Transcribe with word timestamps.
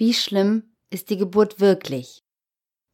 Wie 0.00 0.14
schlimm 0.14 0.62
ist 0.88 1.10
die 1.10 1.18
Geburt 1.18 1.60
wirklich? 1.60 2.24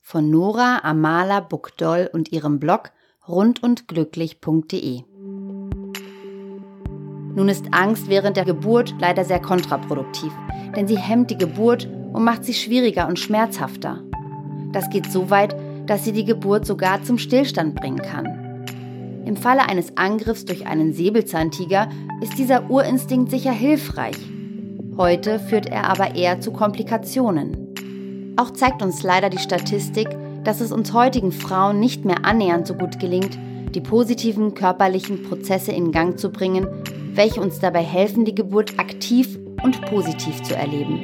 Von 0.00 0.28
Nora 0.28 0.80
Amala 0.82 1.38
Bukdoll 1.38 2.10
und 2.12 2.32
ihrem 2.32 2.58
Blog 2.58 2.90
rundundglücklich.de. 3.28 5.02
Nun 7.36 7.48
ist 7.48 7.66
Angst 7.70 8.08
während 8.08 8.36
der 8.36 8.44
Geburt 8.44 8.92
leider 8.98 9.24
sehr 9.24 9.40
kontraproduktiv, 9.40 10.32
denn 10.74 10.88
sie 10.88 10.98
hemmt 10.98 11.30
die 11.30 11.38
Geburt 11.38 11.86
und 12.12 12.24
macht 12.24 12.44
sie 12.44 12.54
schwieriger 12.54 13.06
und 13.06 13.20
schmerzhafter. 13.20 14.02
Das 14.72 14.90
geht 14.90 15.06
so 15.06 15.30
weit, 15.30 15.54
dass 15.88 16.02
sie 16.02 16.12
die 16.12 16.24
Geburt 16.24 16.66
sogar 16.66 17.04
zum 17.04 17.18
Stillstand 17.18 17.76
bringen 17.76 18.02
kann. 18.02 19.22
Im 19.24 19.36
Falle 19.36 19.68
eines 19.68 19.96
Angriffs 19.96 20.44
durch 20.44 20.66
einen 20.66 20.92
Säbelzahntiger 20.92 21.88
ist 22.20 22.36
dieser 22.36 22.68
Urinstinkt 22.68 23.30
sicher 23.30 23.52
hilfreich, 23.52 24.18
Heute 24.98 25.38
führt 25.38 25.66
er 25.66 25.90
aber 25.90 26.14
eher 26.14 26.40
zu 26.40 26.52
Komplikationen. 26.52 28.34
Auch 28.38 28.50
zeigt 28.50 28.80
uns 28.80 29.02
leider 29.02 29.28
die 29.28 29.38
Statistik, 29.38 30.08
dass 30.42 30.62
es 30.62 30.72
uns 30.72 30.94
heutigen 30.94 31.32
Frauen 31.32 31.80
nicht 31.80 32.06
mehr 32.06 32.24
annähernd 32.24 32.66
so 32.66 32.72
gut 32.72 32.98
gelingt, 32.98 33.38
die 33.74 33.82
positiven 33.82 34.54
körperlichen 34.54 35.22
Prozesse 35.24 35.72
in 35.72 35.92
Gang 35.92 36.18
zu 36.18 36.30
bringen, 36.30 36.66
welche 37.12 37.42
uns 37.42 37.58
dabei 37.58 37.82
helfen, 37.82 38.24
die 38.24 38.34
Geburt 38.34 38.78
aktiv 38.78 39.38
und 39.62 39.82
positiv 39.82 40.42
zu 40.42 40.56
erleben. 40.56 40.98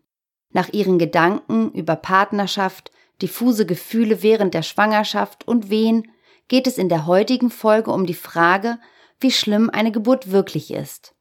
Nach 0.50 0.70
ihren 0.70 0.98
Gedanken 0.98 1.72
über 1.72 1.96
Partnerschaft, 1.96 2.92
diffuse 3.22 3.66
Gefühle 3.66 4.24
während 4.24 4.54
der 4.54 4.64
Schwangerschaft 4.64 5.48
und 5.48 5.70
Wehen 5.70 6.12
geht 6.48 6.68
es 6.68 6.78
in 6.78 6.90
der 6.90 7.06
heutigen 7.06 7.50
Folge 7.50 7.92
um 7.92 8.06
die 8.06 8.14
Frage, 8.14 8.80
wie 9.20 9.32
schlimm 9.32 9.70
eine 9.70 9.92
Geburt 9.92 10.32
wirklich 10.32 10.72
ist. 10.72 11.13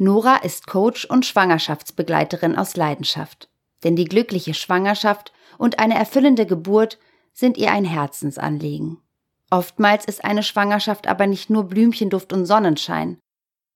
Nora 0.00 0.36
ist 0.36 0.68
Coach 0.68 1.04
und 1.06 1.26
Schwangerschaftsbegleiterin 1.26 2.56
aus 2.56 2.76
Leidenschaft. 2.76 3.48
Denn 3.82 3.96
die 3.96 4.04
glückliche 4.04 4.54
Schwangerschaft 4.54 5.32
und 5.58 5.80
eine 5.80 5.96
erfüllende 5.98 6.46
Geburt 6.46 6.98
sind 7.32 7.58
ihr 7.58 7.72
ein 7.72 7.84
Herzensanliegen. 7.84 8.98
Oftmals 9.50 10.04
ist 10.04 10.24
eine 10.24 10.44
Schwangerschaft 10.44 11.08
aber 11.08 11.26
nicht 11.26 11.50
nur 11.50 11.64
Blümchenduft 11.64 12.32
und 12.32 12.46
Sonnenschein. 12.46 13.18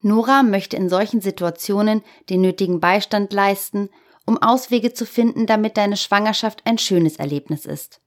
Nora 0.01 0.45
möchte 0.45 0.77
in 0.77 0.89
solchen 0.89 1.21
Situationen 1.21 2.03
den 2.31 2.41
nötigen 2.41 2.79
Beistand 2.79 3.33
leisten, 3.33 3.89
um 4.25 4.41
Auswege 4.41 4.93
zu 4.93 5.07
finden, 5.07 5.47
damit 5.47 5.77
deine 5.77 5.97
Schwangerschaft 5.97 6.63
ein 6.67 6.79
schönes 6.79 7.17
Erlebnis 7.17 7.67
ist. 7.67 8.01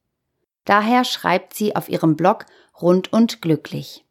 Daher 0.64 1.04
schreibt 1.04 1.54
sie 1.54 1.76
auf 1.76 1.90
ihrem 1.90 2.16
Blog 2.16 2.46
rund 2.82 3.12
und 3.12 3.42
glücklich. 3.42 4.05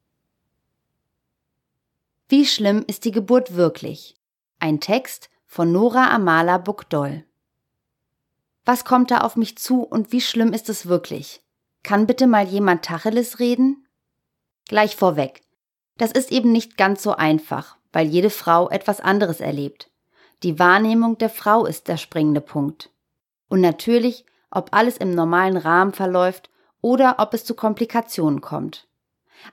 Wie 2.26 2.46
schlimm 2.46 2.84
ist 2.86 3.04
die 3.04 3.10
Geburt 3.10 3.54
wirklich? 3.54 4.16
Ein 4.58 4.80
Text 4.80 5.28
von 5.46 5.70
Nora 5.72 6.10
Amala 6.10 6.56
Bukdoll. 6.56 7.24
Was 8.64 8.86
kommt 8.86 9.10
da 9.10 9.18
auf 9.18 9.36
mich 9.36 9.58
zu 9.58 9.82
und 9.82 10.10
wie 10.10 10.22
schlimm 10.22 10.54
ist 10.54 10.70
es 10.70 10.86
wirklich? 10.86 11.42
Kann 11.82 12.06
bitte 12.06 12.26
mal 12.26 12.46
jemand 12.46 12.82
Tacheles 12.82 13.40
reden? 13.40 13.86
Gleich 14.66 14.96
vorweg. 14.96 15.42
Das 15.98 16.12
ist 16.12 16.32
eben 16.32 16.50
nicht 16.50 16.78
ganz 16.78 17.02
so 17.02 17.12
einfach, 17.12 17.76
weil 17.92 18.06
jede 18.06 18.30
Frau 18.30 18.70
etwas 18.70 19.00
anderes 19.00 19.40
erlebt. 19.40 19.90
Die 20.42 20.58
Wahrnehmung 20.58 21.18
der 21.18 21.30
Frau 21.30 21.66
ist 21.66 21.88
der 21.88 21.98
springende 21.98 22.40
Punkt. 22.40 22.90
Und 23.50 23.60
natürlich, 23.60 24.24
ob 24.50 24.74
alles 24.74 24.96
im 24.96 25.10
normalen 25.10 25.58
Rahmen 25.58 25.92
verläuft 25.92 26.48
oder 26.80 27.16
ob 27.18 27.34
es 27.34 27.44
zu 27.44 27.54
Komplikationen 27.54 28.40
kommt. 28.40 28.88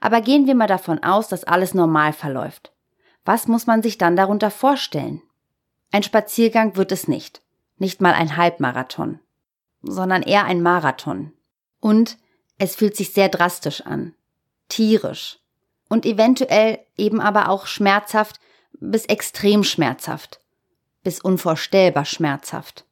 Aber 0.00 0.20
gehen 0.20 0.46
wir 0.46 0.54
mal 0.54 0.66
davon 0.66 1.02
aus, 1.02 1.28
dass 1.28 1.44
alles 1.44 1.74
normal 1.74 2.12
verläuft. 2.12 2.72
Was 3.24 3.46
muss 3.46 3.66
man 3.66 3.82
sich 3.82 3.98
dann 3.98 4.16
darunter 4.16 4.50
vorstellen? 4.50 5.22
Ein 5.90 6.02
Spaziergang 6.02 6.76
wird 6.76 6.92
es 6.92 7.06
nicht. 7.06 7.42
Nicht 7.76 8.00
mal 8.00 8.14
ein 8.14 8.36
Halbmarathon. 8.36 9.20
Sondern 9.82 10.22
eher 10.22 10.44
ein 10.44 10.62
Marathon. 10.62 11.32
Und 11.80 12.18
es 12.58 12.76
fühlt 12.76 12.96
sich 12.96 13.12
sehr 13.12 13.28
drastisch 13.28 13.82
an. 13.82 14.14
Tierisch. 14.68 15.38
Und 15.88 16.06
eventuell 16.06 16.78
eben 16.96 17.20
aber 17.20 17.48
auch 17.48 17.66
schmerzhaft 17.66 18.40
bis 18.72 19.04
extrem 19.06 19.64
schmerzhaft. 19.64 20.40
Bis 21.02 21.20
unvorstellbar 21.20 22.04
schmerzhaft. 22.04 22.86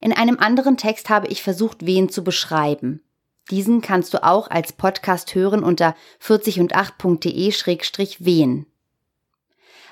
In 0.00 0.12
einem 0.12 0.38
anderen 0.38 0.76
Text 0.76 1.10
habe 1.10 1.28
ich 1.28 1.42
versucht, 1.42 1.86
Wehen 1.86 2.08
zu 2.08 2.24
beschreiben. 2.24 3.02
Diesen 3.50 3.80
kannst 3.80 4.14
du 4.14 4.22
auch 4.22 4.48
als 4.50 4.72
Podcast 4.72 5.34
hören 5.34 5.64
unter 5.64 5.96
40und8.de-wehen. 6.22 8.66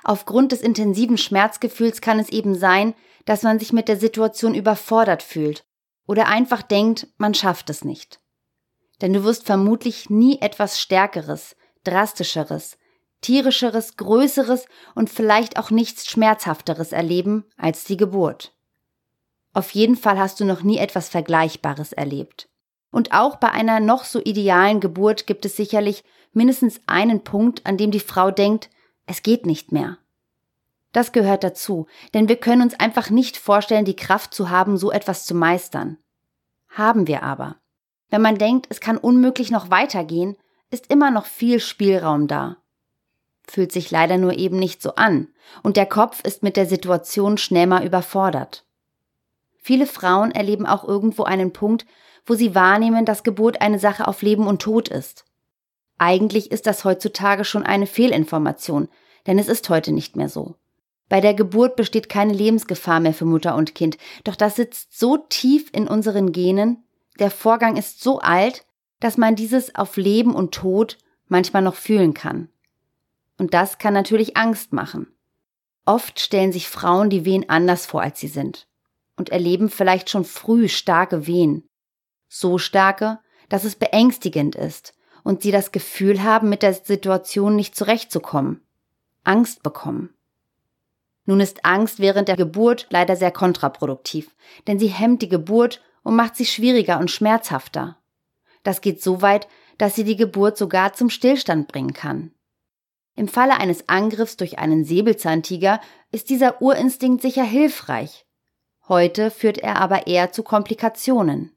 Aufgrund 0.03 0.53
des 0.53 0.63
intensiven 0.63 1.19
Schmerzgefühls 1.19 2.01
kann 2.01 2.19
es 2.19 2.31
eben 2.31 2.55
sein, 2.55 2.95
dass 3.27 3.43
man 3.43 3.59
sich 3.59 3.73
mit 3.73 3.89
der 3.89 3.99
Situation 3.99 4.55
überfordert 4.55 5.23
fühlt 5.23 5.65
oder 6.07 6.27
einfach 6.27 6.63
denkt, 6.63 7.09
man 7.19 7.35
schafft 7.35 7.69
es 7.71 7.85
nicht. 7.85 8.21
Denn 9.01 9.13
du 9.13 9.25
wirst 9.25 9.47
vermutlich 9.47 10.11
nie 10.11 10.41
etwas 10.41 10.81
Stärkeres, 10.81 11.57
Drastischeres, 11.85 12.77
tierischeres, 13.21 13.97
größeres 13.97 14.67
und 14.95 15.11
vielleicht 15.11 15.59
auch 15.59 15.71
nichts 15.71 16.07
Schmerzhafteres 16.07 16.93
erleben 16.93 17.45
als 17.57 17.85
die 17.85 17.97
Geburt. 17.97 18.55
Auf 19.53 19.71
jeden 19.73 19.97
Fall 19.97 20.19
hast 20.19 20.41
du 20.41 20.45
noch 20.45 20.63
nie 20.63 20.79
etwas 20.79 21.09
Vergleichbares 21.09 21.93
erlebt. 21.93 22.50
Und 22.91 23.13
auch 23.13 23.37
bei 23.37 23.51
einer 23.51 23.81
noch 23.81 24.05
so 24.05 24.21
idealen 24.21 24.81
Geburt 24.81 25.27
gibt 25.27 25.45
es 25.45 25.57
sicherlich 25.57 26.05
mindestens 26.33 26.81
einen 26.87 27.23
Punkt, 27.23 27.67
an 27.67 27.77
dem 27.77 27.91
die 27.91 28.01
Frau 28.01 28.31
denkt, 28.31 28.71
es 29.07 29.23
geht 29.23 29.47
nicht 29.47 29.73
mehr. 29.73 29.99
Das 30.93 31.13
gehört 31.13 31.45
dazu, 31.45 31.87
denn 32.15 32.29
wir 32.29 32.37
können 32.37 32.63
uns 32.63 32.79
einfach 32.79 33.11
nicht 33.11 33.37
vorstellen, 33.37 33.85
die 33.85 33.97
Kraft 33.97 34.35
zu 34.35 34.51
haben, 34.51 34.77
so 34.77 34.91
etwas 34.91 35.25
zu 35.25 35.35
meistern. 35.35 35.99
Haben 36.69 37.07
wir 37.07 37.23
aber. 37.23 37.57
Wenn 38.09 38.23
man 38.23 38.39
denkt, 38.39 38.67
es 38.71 38.81
kann 38.81 38.99
unmöglich 38.99 39.53
noch 39.53 39.71
weitergehen, 39.71 40.37
ist 40.71 40.91
immer 40.91 41.11
noch 41.11 41.27
viel 41.27 41.61
Spielraum 41.61 42.27
da. 42.27 42.57
Fühlt 43.47 43.73
sich 43.73 43.91
leider 43.91 44.17
nur 44.19 44.35
eben 44.35 44.59
nicht 44.59 44.83
so 44.83 44.95
an, 44.95 45.29
und 45.63 45.77
der 45.77 45.87
Kopf 45.87 46.23
ist 46.25 46.43
mit 46.43 46.57
der 46.57 46.67
Situation 46.67 47.39
schnell 47.39 47.67
mal 47.67 47.85
überfordert. 47.85 48.65
Viele 49.59 49.87
Frauen 49.87 50.31
erleben 50.31 50.67
auch 50.67 50.85
irgendwo 50.87 51.25
einen 51.25 51.53
Punkt, 51.53 51.87
wo 52.31 52.35
sie 52.37 52.55
wahrnehmen, 52.55 53.05
dass 53.05 53.25
Geburt 53.25 53.61
eine 53.61 53.81
Sache 53.81 54.07
auf 54.07 54.23
Leben 54.23 54.47
und 54.47 54.63
Tod 54.63 54.89
ist. 54.89 55.25
Eigentlich 55.99 56.53
ist 56.53 56.65
das 56.69 56.85
heutzutage 56.85 57.45
schon 57.45 57.65
eine 57.65 57.89
Fehlinformation, 57.89 58.89
denn 59.27 59.37
es 59.41 59.49
ist 59.49 59.69
heute 59.69 59.91
nicht 59.91 60.15
mehr 60.15 60.29
so. 60.29 60.55
Bei 61.09 61.21
der 61.21 61.35
Geburt 61.35 61.75
besteht 61.75 62.09
keine 62.09 62.33
Lebensgefahr 62.33 63.01
mehr 63.01 63.15
für 63.15 63.25
Mutter 63.25 63.57
und 63.57 63.75
Kind, 63.75 63.99
doch 64.23 64.37
das 64.37 64.55
sitzt 64.55 64.97
so 64.97 65.17
tief 65.17 65.71
in 65.73 65.89
unseren 65.89 66.31
Genen, 66.31 66.85
der 67.19 67.33
Vorgang 67.33 67.77
ist 67.77 68.01
so 68.01 68.21
alt, 68.21 68.65
dass 69.01 69.19
man 69.19 69.35
dieses 69.35 69.75
auf 69.75 69.97
Leben 69.97 70.33
und 70.33 70.55
Tod 70.55 70.99
manchmal 71.27 71.63
noch 71.63 71.75
fühlen 71.75 72.15
kann. 72.15 72.49
Und 73.39 73.55
das 73.55 73.79
kann 73.79 73.93
natürlich 73.93 74.37
Angst 74.37 74.73
machen. 74.73 75.09
Oft 75.85 76.21
stellen 76.21 76.53
sich 76.53 76.69
Frauen 76.69 77.11
die 77.11 77.25
Wehen 77.25 77.49
anders 77.49 77.87
vor, 77.87 78.03
als 78.03 78.21
sie 78.21 78.29
sind 78.29 78.69
und 79.17 79.31
erleben 79.31 79.69
vielleicht 79.69 80.11
schon 80.11 80.25
früh 80.25 80.69
starke 80.69 81.27
Wehen. 81.27 81.65
So 82.33 82.59
starke, 82.59 83.19
dass 83.49 83.65
es 83.65 83.75
beängstigend 83.75 84.55
ist 84.55 84.95
und 85.25 85.43
sie 85.43 85.51
das 85.51 85.73
Gefühl 85.73 86.23
haben, 86.23 86.49
mit 86.49 86.63
der 86.63 86.73
Situation 86.73 87.57
nicht 87.57 87.75
zurechtzukommen. 87.75 88.63
Angst 89.25 89.65
bekommen. 89.65 90.15
Nun 91.27 91.41
ist 91.41 91.65
Angst 91.65 91.99
während 91.99 92.29
der 92.29 92.37
Geburt 92.37 92.87
leider 92.91 93.17
sehr 93.17 93.33
kontraproduktiv, 93.33 94.35
denn 94.69 94.79
sie 94.79 94.87
hemmt 94.87 95.23
die 95.23 95.29
Geburt 95.29 95.83
und 96.05 96.15
macht 96.15 96.37
sie 96.37 96.47
schwieriger 96.47 97.01
und 97.01 97.11
schmerzhafter. 97.11 97.99
Das 98.63 98.81
geht 98.81 99.03
so 99.03 99.23
weit, 99.23 99.49
dass 99.77 99.97
sie 99.97 100.05
die 100.05 100.17
Geburt 100.17 100.57
sogar 100.57 100.93
zum 100.93 101.11
Stillstand 101.11 101.67
bringen 101.67 101.95
kann. 101.95 102.33
Im 103.17 103.27
Falle 103.27 103.59
eines 103.59 103.89
Angriffs 103.89 104.37
durch 104.37 104.61
einen 104.61 104.85
Säbelzahntiger 104.85 105.81
ist 106.13 106.31
dieser 106.31 106.63
Urinstinkt 106.63 107.23
sicher 107.23 107.45
hilfreich. 107.45 108.25
Heute 108.87 109.33
führt 109.33 109.59
er 109.59 109.77
aber 109.77 110.07
eher 110.07 110.31
zu 110.31 110.45
Komplikationen. 110.45 111.57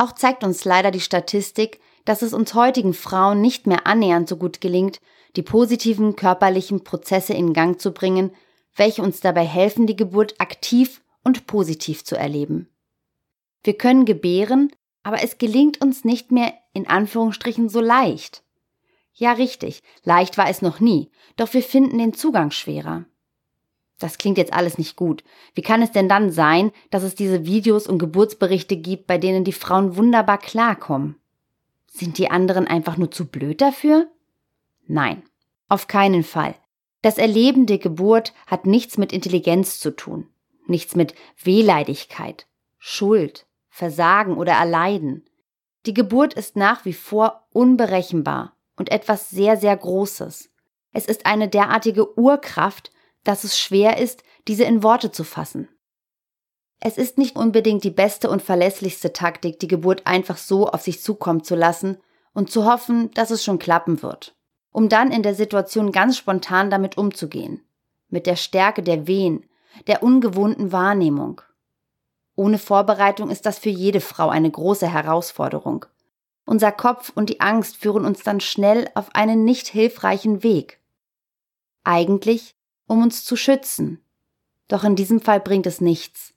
Auch 0.00 0.12
zeigt 0.12 0.44
uns 0.44 0.64
leider 0.64 0.90
die 0.90 1.00
Statistik, 1.00 1.78
dass 2.06 2.22
es 2.22 2.32
uns 2.32 2.54
heutigen 2.54 2.94
Frauen 2.94 3.42
nicht 3.42 3.66
mehr 3.66 3.86
annähernd 3.86 4.30
so 4.30 4.38
gut 4.38 4.62
gelingt, 4.62 4.98
die 5.36 5.42
positiven 5.42 6.16
körperlichen 6.16 6.84
Prozesse 6.84 7.34
in 7.34 7.52
Gang 7.52 7.78
zu 7.78 7.92
bringen, 7.92 8.30
welche 8.74 9.02
uns 9.02 9.20
dabei 9.20 9.44
helfen, 9.44 9.86
die 9.86 9.96
Geburt 9.96 10.40
aktiv 10.40 11.02
und 11.22 11.46
positiv 11.46 12.02
zu 12.02 12.16
erleben. 12.16 12.70
Wir 13.62 13.76
können 13.76 14.06
gebären, 14.06 14.72
aber 15.02 15.22
es 15.22 15.36
gelingt 15.36 15.82
uns 15.82 16.02
nicht 16.02 16.32
mehr 16.32 16.54
in 16.72 16.88
Anführungsstrichen 16.88 17.68
so 17.68 17.82
leicht. 17.82 18.42
Ja, 19.12 19.32
richtig, 19.32 19.82
leicht 20.02 20.38
war 20.38 20.48
es 20.48 20.62
noch 20.62 20.80
nie, 20.80 21.10
doch 21.36 21.52
wir 21.52 21.62
finden 21.62 21.98
den 21.98 22.14
Zugang 22.14 22.52
schwerer. 22.52 23.04
Das 24.00 24.18
klingt 24.18 24.38
jetzt 24.38 24.52
alles 24.52 24.78
nicht 24.78 24.96
gut. 24.96 25.22
Wie 25.54 25.62
kann 25.62 25.82
es 25.82 25.92
denn 25.92 26.08
dann 26.08 26.32
sein, 26.32 26.72
dass 26.90 27.04
es 27.04 27.14
diese 27.14 27.44
Videos 27.44 27.86
und 27.86 27.98
Geburtsberichte 27.98 28.76
gibt, 28.76 29.06
bei 29.06 29.18
denen 29.18 29.44
die 29.44 29.52
Frauen 29.52 29.96
wunderbar 29.96 30.38
klarkommen? 30.38 31.16
Sind 31.86 32.18
die 32.18 32.30
anderen 32.30 32.66
einfach 32.66 32.96
nur 32.96 33.10
zu 33.10 33.26
blöd 33.26 33.60
dafür? 33.60 34.08
Nein, 34.86 35.22
auf 35.68 35.86
keinen 35.86 36.24
Fall. 36.24 36.54
Das 37.02 37.18
Erleben 37.18 37.66
der 37.66 37.78
Geburt 37.78 38.32
hat 38.46 38.66
nichts 38.66 38.96
mit 38.98 39.12
Intelligenz 39.12 39.78
zu 39.78 39.94
tun, 39.94 40.28
nichts 40.66 40.96
mit 40.96 41.14
Wehleidigkeit, 41.42 42.46
Schuld, 42.78 43.46
Versagen 43.68 44.36
oder 44.36 44.52
Erleiden. 44.52 45.24
Die 45.86 45.94
Geburt 45.94 46.34
ist 46.34 46.56
nach 46.56 46.84
wie 46.84 46.92
vor 46.92 47.46
unberechenbar 47.52 48.56
und 48.76 48.90
etwas 48.90 49.30
sehr, 49.30 49.58
sehr 49.58 49.76
Großes. 49.76 50.50
Es 50.92 51.06
ist 51.06 51.26
eine 51.26 51.48
derartige 51.48 52.18
Urkraft, 52.18 52.90
dass 53.24 53.44
es 53.44 53.58
schwer 53.58 53.98
ist, 53.98 54.22
diese 54.48 54.64
in 54.64 54.82
Worte 54.82 55.10
zu 55.10 55.24
fassen. 55.24 55.68
Es 56.80 56.96
ist 56.96 57.18
nicht 57.18 57.36
unbedingt 57.36 57.84
die 57.84 57.90
beste 57.90 58.30
und 58.30 58.40
verlässlichste 58.40 59.12
Taktik, 59.12 59.58
die 59.60 59.68
Geburt 59.68 60.06
einfach 60.06 60.38
so 60.38 60.66
auf 60.66 60.80
sich 60.80 61.02
zukommen 61.02 61.44
zu 61.44 61.54
lassen 61.54 61.98
und 62.32 62.50
zu 62.50 62.64
hoffen, 62.64 63.10
dass 63.12 63.30
es 63.30 63.44
schon 63.44 63.58
klappen 63.58 64.02
wird, 64.02 64.34
um 64.72 64.88
dann 64.88 65.12
in 65.12 65.22
der 65.22 65.34
Situation 65.34 65.92
ganz 65.92 66.16
spontan 66.16 66.70
damit 66.70 66.96
umzugehen, 66.96 67.62
mit 68.08 68.26
der 68.26 68.36
Stärke 68.36 68.82
der 68.82 69.06
Wehen, 69.06 69.44
der 69.86 70.02
ungewohnten 70.02 70.72
Wahrnehmung. 70.72 71.42
Ohne 72.34 72.58
Vorbereitung 72.58 73.28
ist 73.28 73.44
das 73.44 73.58
für 73.58 73.68
jede 73.68 74.00
Frau 74.00 74.30
eine 74.30 74.50
große 74.50 74.90
Herausforderung. 74.90 75.84
Unser 76.46 76.72
Kopf 76.72 77.12
und 77.14 77.28
die 77.28 77.40
Angst 77.40 77.76
führen 77.76 78.06
uns 78.06 78.22
dann 78.22 78.40
schnell 78.40 78.88
auf 78.94 79.14
einen 79.14 79.44
nicht 79.44 79.68
hilfreichen 79.68 80.42
Weg. 80.42 80.80
Eigentlich, 81.84 82.56
um 82.90 83.02
uns 83.02 83.24
zu 83.24 83.36
schützen. 83.36 84.00
Doch 84.66 84.82
in 84.82 84.96
diesem 84.96 85.20
Fall 85.20 85.38
bringt 85.38 85.66
es 85.66 85.80
nichts. 85.80 86.34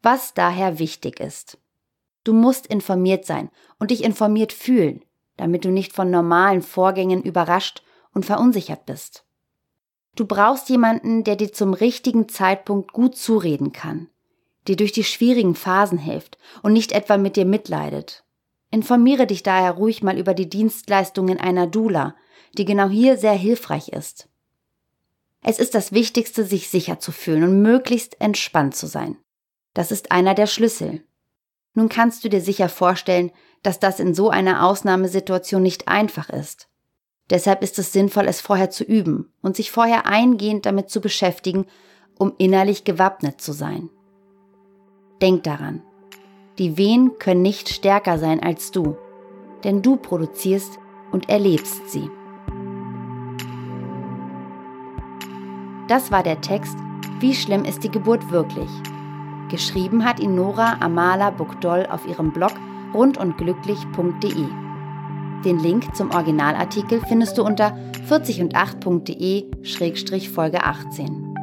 Was 0.00 0.34
daher 0.34 0.78
wichtig 0.78 1.18
ist. 1.18 1.58
Du 2.22 2.32
musst 2.32 2.68
informiert 2.68 3.24
sein 3.24 3.50
und 3.80 3.90
dich 3.90 4.04
informiert 4.04 4.52
fühlen, 4.52 5.04
damit 5.36 5.64
du 5.64 5.70
nicht 5.70 5.92
von 5.92 6.10
normalen 6.10 6.62
Vorgängen 6.62 7.24
überrascht 7.24 7.82
und 8.14 8.24
verunsichert 8.24 8.86
bist. 8.86 9.24
Du 10.14 10.26
brauchst 10.26 10.68
jemanden, 10.68 11.24
der 11.24 11.34
dir 11.34 11.52
zum 11.52 11.74
richtigen 11.74 12.28
Zeitpunkt 12.28 12.92
gut 12.92 13.16
zureden 13.16 13.72
kann, 13.72 14.08
dir 14.68 14.76
durch 14.76 14.92
die 14.92 15.04
schwierigen 15.04 15.56
Phasen 15.56 15.98
hilft 15.98 16.38
und 16.62 16.72
nicht 16.72 16.92
etwa 16.92 17.16
mit 17.16 17.34
dir 17.34 17.46
mitleidet. 17.46 18.24
Informiere 18.70 19.26
dich 19.26 19.42
daher 19.42 19.72
ruhig 19.72 20.04
mal 20.04 20.18
über 20.18 20.34
die 20.34 20.48
Dienstleistungen 20.48 21.40
einer 21.40 21.66
Dula, 21.66 22.14
die 22.56 22.64
genau 22.64 22.88
hier 22.88 23.18
sehr 23.18 23.34
hilfreich 23.34 23.88
ist. 23.88 24.28
Es 25.42 25.58
ist 25.58 25.74
das 25.74 25.92
Wichtigste, 25.92 26.44
sich 26.44 26.68
sicher 26.68 26.98
zu 26.98 27.12
fühlen 27.12 27.44
und 27.44 27.62
möglichst 27.62 28.20
entspannt 28.20 28.74
zu 28.74 28.86
sein. 28.86 29.16
Das 29.74 29.92
ist 29.92 30.10
einer 30.10 30.34
der 30.34 30.46
Schlüssel. 30.46 31.02
Nun 31.74 31.88
kannst 31.88 32.24
du 32.24 32.28
dir 32.28 32.40
sicher 32.40 32.68
vorstellen, 32.68 33.30
dass 33.62 33.78
das 33.78 34.00
in 34.00 34.14
so 34.14 34.30
einer 34.30 34.64
Ausnahmesituation 34.66 35.62
nicht 35.62 35.88
einfach 35.88 36.30
ist. 36.30 36.68
Deshalb 37.30 37.62
ist 37.62 37.78
es 37.78 37.92
sinnvoll, 37.92 38.26
es 38.26 38.40
vorher 38.40 38.70
zu 38.70 38.84
üben 38.84 39.32
und 39.42 39.56
sich 39.56 39.70
vorher 39.70 40.06
eingehend 40.06 40.64
damit 40.64 40.90
zu 40.90 41.00
beschäftigen, 41.00 41.66
um 42.18 42.32
innerlich 42.38 42.84
gewappnet 42.84 43.40
zu 43.40 43.52
sein. 43.52 43.90
Denk 45.20 45.42
daran, 45.44 45.82
die 46.58 46.76
Wehen 46.76 47.18
können 47.18 47.42
nicht 47.42 47.68
stärker 47.68 48.18
sein 48.18 48.42
als 48.42 48.70
du, 48.70 48.96
denn 49.64 49.82
du 49.82 49.96
produzierst 49.96 50.78
und 51.10 51.28
erlebst 51.28 51.90
sie. 51.90 52.08
Das 55.88 56.10
war 56.10 56.22
der 56.22 56.40
Text 56.40 56.76
Wie 57.20 57.34
schlimm 57.34 57.64
ist 57.64 57.84
die 57.84 57.90
Geburt 57.90 58.30
wirklich? 58.30 58.70
Geschrieben 59.48 60.04
hat 60.04 60.18
ihn 60.18 60.34
Nora 60.34 60.78
Amala 60.80 61.30
Bukdol 61.30 61.86
auf 61.86 62.04
ihrem 62.06 62.32
Blog 62.32 62.50
rundundglücklich.de. 62.92 64.46
Den 65.44 65.60
Link 65.60 65.94
zum 65.94 66.10
Originalartikel 66.10 67.00
findest 67.06 67.38
du 67.38 67.44
unter 67.44 67.78
40und8.de-folge 68.08 70.64
18. 70.64 71.34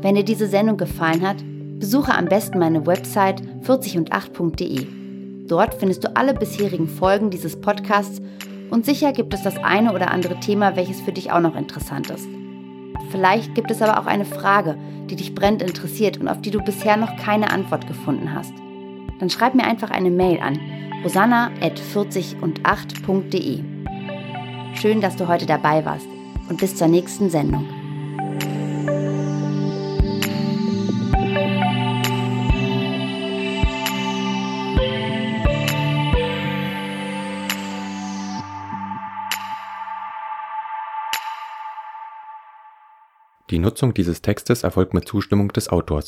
Wenn 0.00 0.14
dir 0.14 0.24
diese 0.24 0.46
Sendung 0.46 0.78
gefallen 0.78 1.26
hat, 1.26 1.44
Besuche 1.78 2.14
am 2.14 2.24
besten 2.26 2.58
meine 2.58 2.86
Website 2.86 3.42
40und8.de. 3.66 4.86
Dort 5.46 5.74
findest 5.74 6.04
du 6.04 6.16
alle 6.16 6.32
bisherigen 6.32 6.88
Folgen 6.88 7.28
dieses 7.28 7.60
Podcasts 7.60 8.22
und 8.70 8.86
sicher 8.86 9.12
gibt 9.12 9.34
es 9.34 9.42
das 9.42 9.58
eine 9.58 9.92
oder 9.92 10.10
andere 10.10 10.40
Thema, 10.40 10.76
welches 10.76 11.02
für 11.02 11.12
dich 11.12 11.30
auch 11.30 11.40
noch 11.40 11.56
interessant 11.56 12.08
ist. 12.08 12.26
Vielleicht 13.10 13.54
gibt 13.54 13.70
es 13.70 13.82
aber 13.82 14.00
auch 14.00 14.06
eine 14.06 14.24
Frage, 14.24 14.78
die 15.08 15.16
dich 15.16 15.34
brennend 15.34 15.60
interessiert 15.62 16.16
und 16.18 16.28
auf 16.28 16.40
die 16.40 16.50
du 16.50 16.60
bisher 16.60 16.96
noch 16.96 17.14
keine 17.16 17.50
Antwort 17.50 17.86
gefunden 17.86 18.34
hast. 18.34 18.54
Dann 19.18 19.28
schreib 19.30 19.54
mir 19.54 19.64
einfach 19.64 19.90
eine 19.90 20.10
Mail 20.10 20.40
an 20.40 20.58
rosanna.40und8.de. 21.02 23.64
Schön, 24.74 25.00
dass 25.00 25.16
du 25.16 25.28
heute 25.28 25.46
dabei 25.46 25.84
warst 25.84 26.06
und 26.48 26.60
bis 26.60 26.76
zur 26.76 26.88
nächsten 26.88 27.30
Sendung. 27.30 27.79
Die 43.50 43.58
Nutzung 43.58 43.92
dieses 43.94 44.22
Textes 44.22 44.62
erfolgt 44.62 44.94
mit 44.94 45.08
Zustimmung 45.08 45.48
des 45.48 45.70
Autors 45.70 46.06